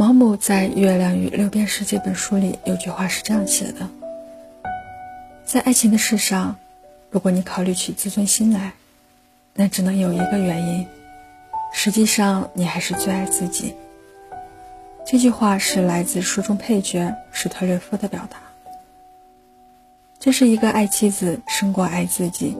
[0.00, 3.88] 毛姆在《月亮与六便士》这本书里有句话是这样写的：
[5.44, 6.54] 在爱情的事上，
[7.10, 8.74] 如果你考虑起自尊心来，
[9.54, 10.86] 那只能有一个原因，
[11.72, 13.74] 实际上你还是最爱自己。
[15.04, 18.38] 这句话是来自书中配角史特略夫的表达。
[20.20, 22.56] 这是一个爱妻子胜过爱自己，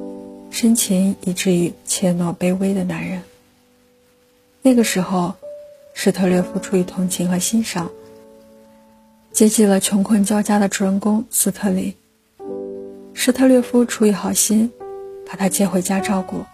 [0.51, 3.23] 深情以至于怯懦卑微的男人。
[4.69, 5.35] 那个时候。
[5.95, 7.91] 史特略夫出于同情和欣赏，
[9.33, 11.97] 接济了穷困交加的主人公斯特里。
[13.15, 14.71] 史特略夫出于好心，
[15.27, 16.45] 把他接回家照顾，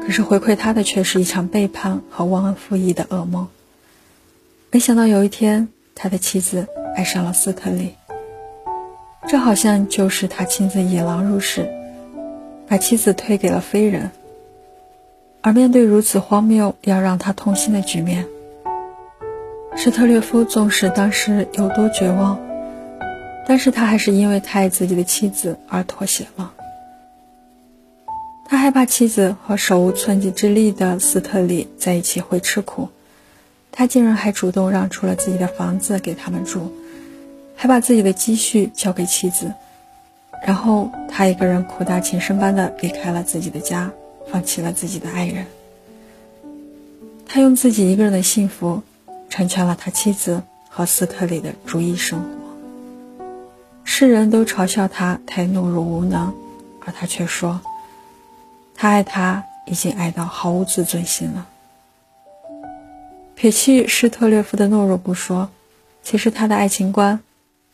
[0.00, 3.46] 可是回馈他的却是一场背叛和忘恩负义的噩梦。
[4.72, 6.66] 没想到有一天，他的妻子
[6.96, 7.94] 爱上了斯特里，
[9.28, 11.70] 这好像就是他亲自引狼入室，
[12.66, 14.10] 把妻子推给了非人。
[15.46, 18.24] 而面对如此荒谬、要让他痛心的局面，
[19.76, 22.40] 史特略夫纵使当时有多绝望，
[23.46, 26.50] 但是他还是因为太爱自己的妻子而妥协了。
[28.46, 32.88] 他害怕妻子和手无寸铁之力的斯特里在一起会吃苦，
[33.70, 36.72] 他竟然还主动让出了自己的房子给他们住，
[37.54, 39.52] 还把自己的积蓄交给妻子，
[40.46, 43.90] 然后他一个人苦大情深般的离开了自己的家，
[44.30, 45.46] 放弃了自己的爱人。
[47.26, 48.82] 他用自己一个人的幸福。
[49.30, 52.28] 成全了他妻子和斯特里的如意生活。
[53.82, 56.32] 世人都嘲笑他太懦弱无能，
[56.86, 57.60] 而他却说，
[58.76, 61.48] 他爱她已经爱到毫无自尊心了。
[63.34, 65.50] 撇去施特略夫的懦弱不说，
[66.04, 67.18] 其实他的爱情观，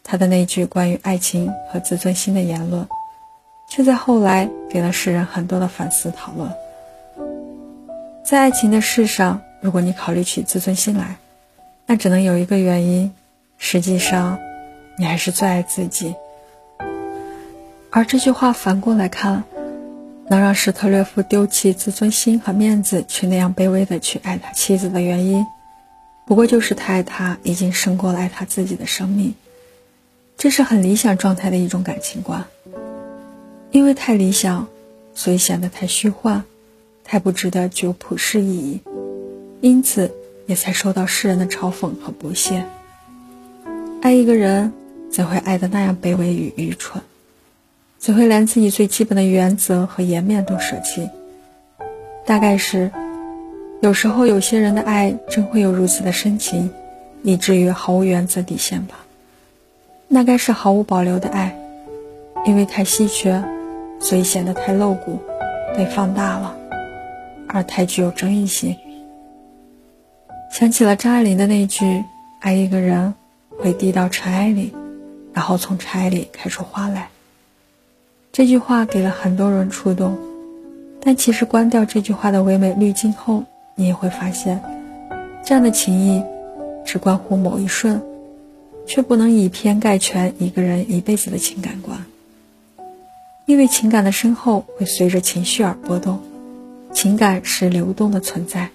[0.02, 2.88] 他的那句关于爱情和自尊心的言论，
[3.70, 6.52] 却在后来给了世人很多的反思讨论。
[8.24, 11.16] 在爱情的事上，如果你考虑起自尊心来。
[11.86, 13.12] 那只能有一个原因，
[13.58, 14.38] 实际上，
[14.96, 16.14] 你还是最爱自己。
[17.90, 19.42] 而这句话反过来看，
[20.28, 25.44] 能让史特略夫丢弃自尊心和面子，去那样卑微的去爱他妻子的原因，
[26.26, 29.34] 不过就是他爱他已经胜过了爱他自己的生命。
[30.38, 32.44] 这是很理想状态的一种感情观。
[33.72, 34.66] 因为太理想，
[35.14, 36.44] 所以显得太虚幻，
[37.04, 38.80] 太不值得具有普世意义。
[39.60, 40.12] 因此。
[40.46, 42.66] 也才受到世人的嘲讽和不屑。
[44.02, 44.72] 爱一个人，
[45.08, 47.00] 怎会爱得那样卑微与愚蠢？
[48.00, 51.08] 怎会连自己最基本的原则和颜面都舍弃？
[52.26, 52.90] 大概是，
[53.80, 56.68] 有时候有些人的爱真会有如此的深情，
[57.22, 59.06] 以至于毫无原则底线吧。
[60.08, 61.56] 那该是毫无保留的爱，
[62.44, 63.44] 因为太稀缺，
[64.00, 65.20] 所以显得太露骨，
[65.76, 66.56] 被放大了，
[67.46, 68.76] 而太具有争议性。
[70.50, 72.02] 想起了张爱玲的那句
[72.40, 73.14] ：“爱一个人，
[73.58, 74.74] 会滴到尘埃里，
[75.32, 77.10] 然后从尘埃里开出花来。”
[78.32, 80.18] 这句话给了很多人触动，
[81.00, 83.44] 但其实关掉这句话的唯美滤镜后，
[83.74, 84.60] 你也会发现，
[85.44, 86.24] 这样的情谊
[86.84, 88.02] 只关乎某一瞬，
[88.86, 92.06] 却不能以偏概全一个人一辈子的情感观。
[93.50, 96.22] 因为情感的深厚会随着情绪而波动，
[96.92, 98.68] 情感是流动的存在。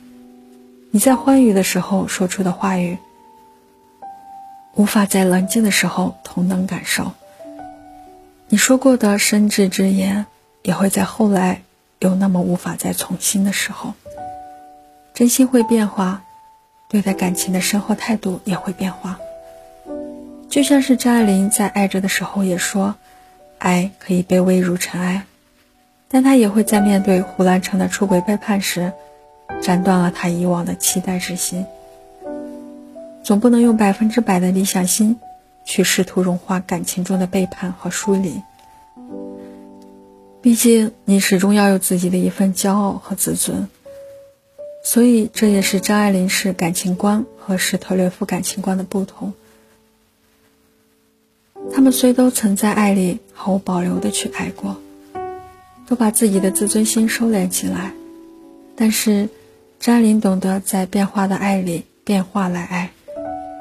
[0.92, 2.98] 你在欢愉的时候说出的话语，
[4.74, 7.14] 无法在冷静的时候同等感受。
[8.50, 10.26] 你说过的深挚之言，
[10.64, 11.62] 也会在后来
[12.00, 13.94] 有那么无法再从心的时候。
[15.14, 16.22] 真心会变化，
[16.90, 19.18] 对待感情的深厚态度也会变化。
[20.50, 22.96] 就像是张爱玲在爱着的时候也说，
[23.66, 25.26] 爱可以卑微如尘埃，
[26.08, 28.94] 但他也会在面对胡兰成的出轨背叛时。
[29.62, 31.66] 斩断了他以往的期待之心，
[33.24, 35.18] 总不能用百分之百的理想心
[35.66, 38.42] 去试图融化感情中的背叛和疏离。
[40.42, 43.68] 毕竟你始终要有自己的一份骄傲和自尊，
[44.84, 49.34] 所以这也是张爱玲式感情观和史特略夫感情观的不同。
[51.86, 54.76] 他们虽都曾在爱里毫无保留的去爱过，
[55.86, 57.92] 都把自己的自尊心收敛起来。
[58.76, 59.30] 但是，
[59.80, 62.90] 张爱玲懂得在变化的爱里变化来爱，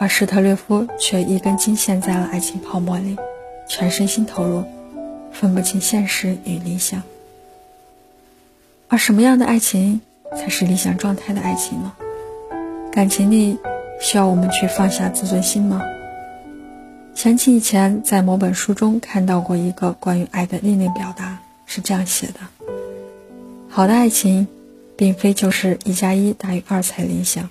[0.00, 3.14] 而史特略夫却一根筋陷在了爱情泡沫里，
[3.68, 4.64] 全身心投入，
[5.30, 7.02] 分不清现实与理想。
[8.88, 10.00] 而什么样的爱情
[10.34, 11.92] 才是理想状态的爱情呢？
[12.90, 13.58] 感情里
[14.00, 15.82] 需要我们去放下自尊心吗？
[17.24, 22.40] 想起以前在某本书中看到过一个关于爱的另类表达，是这样写的：
[23.70, 24.46] 好的爱情。
[24.96, 27.48] 并非就是一加一大于二才理想，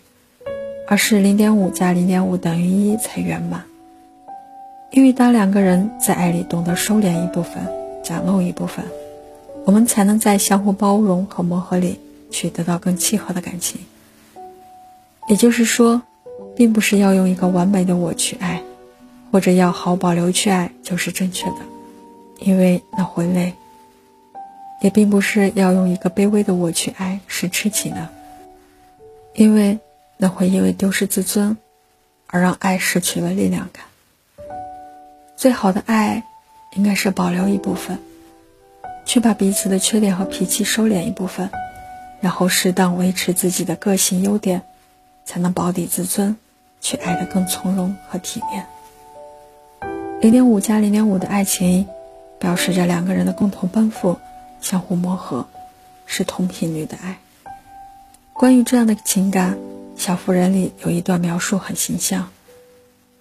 [0.87, 3.63] 而是零点五加零点五等于一才圆满。
[4.91, 7.55] 因为当两个人在爱里懂得收敛一部分，
[8.03, 8.85] 展露一部分，
[9.65, 11.99] 我们才能在相互包容和磨合里
[12.29, 13.81] 去得到更契合的感情。
[15.27, 16.03] 也就是说，
[16.55, 18.52] 并不是要用一个完美的我去爱，
[19.33, 21.55] 或者要毫保留去爱就是正确的，
[22.37, 23.53] 因为那会累；
[24.79, 28.09] 也并不是要用一个卑微的我去爱是痴情的，
[29.33, 29.79] 因为
[30.17, 31.57] 那会因为丢失自尊
[32.27, 33.85] 而让爱失去了力量感。
[35.35, 36.23] 最好的爱，
[36.75, 37.97] 应该是保留一部分，
[39.03, 41.49] 去把彼此的缺点和脾气收敛一部分，
[42.21, 44.61] 然后适当维持自己的个性优点，
[45.25, 46.37] 才能保底自尊，
[46.81, 48.67] 去爱得更从容和体面。
[50.23, 51.85] 零点五加零点五的爱情，
[52.39, 54.17] 表示着两个人的共同奔赴，
[54.61, 55.45] 相互磨合，
[56.05, 57.19] 是同频率的爱。
[58.31, 59.55] 关于这样的情感，
[59.97, 62.29] 《小妇人》里有一段描述很形象。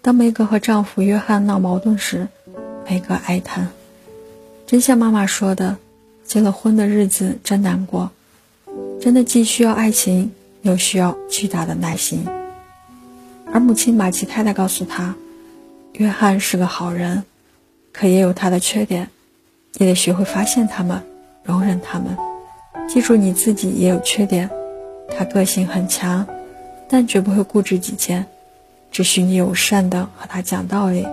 [0.01, 2.29] 当梅格和丈夫约翰闹矛盾时，
[2.89, 3.71] 梅格哀叹
[4.65, 5.79] ：“真像妈妈说的，
[6.25, 8.13] 结了婚的日子真难过，
[9.01, 12.25] 真的既需要爱情，又需要巨大的耐心。”
[13.53, 15.17] 而母亲马奇太太告诉她
[15.95, 17.25] ：“约翰是个好人，
[17.93, 19.09] 可也有他的缺点，
[19.75, 21.03] 你得学会发现他们，
[21.45, 22.17] 容忍他们。
[22.89, 24.51] 记住你自己也有缺点。
[25.17, 26.27] 他个性很强，
[26.89, 28.27] 但绝不会固执己见。”
[28.91, 31.07] 只许你友善的和他讲道理，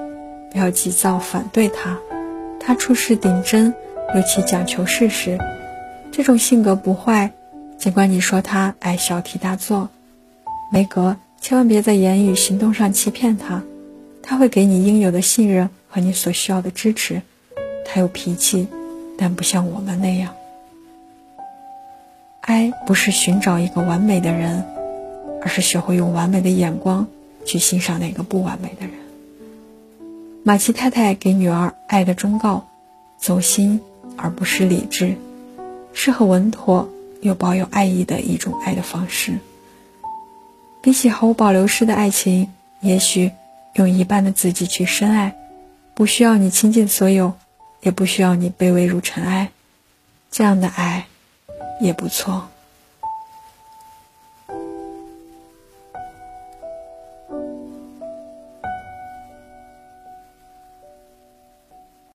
[0.51, 1.97] 不要急躁反对他。
[2.59, 3.73] 他处事顶真，
[4.15, 5.37] 尤其讲求事实。
[6.11, 7.31] 这种性格不坏，
[7.77, 9.89] 尽管你说他爱小题大做。
[10.71, 13.63] 梅格，千万别在言语行动上欺骗他，
[14.29, 17.23] 他会给你应有的信任和你所需要的支持。
[17.83, 18.67] 他有脾气，
[19.17, 20.35] 但不像我们那样。
[22.41, 24.63] 爱不是寻找一个完美的人，
[25.41, 27.07] 而是学会用完美的眼光。
[27.43, 28.91] 去欣赏那个不完美的人。
[30.43, 32.67] 马奇太太给女儿爱的忠告：
[33.17, 33.81] 走心
[34.15, 35.15] 而不失理智，
[35.91, 36.87] 是很稳妥
[37.21, 39.39] 又保有爱意的一种爱的方式。
[40.83, 42.47] 比起毫无保留式的爱情，
[42.81, 43.31] 也许
[43.73, 45.35] 用一半的自己去深爱，
[45.93, 47.33] 不需要你倾尽所有，
[47.81, 49.49] 也不需要你卑微如尘埃，
[50.31, 51.07] 这样的爱
[51.81, 52.49] 也不错。